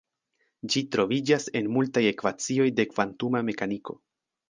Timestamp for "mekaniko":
3.53-4.01